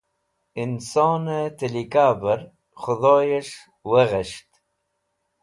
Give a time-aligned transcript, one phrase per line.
[0.61, 2.41] Insone Tilikaver
[2.81, 3.57] Khudoyes̃h
[3.89, 4.49] Weghes̃ht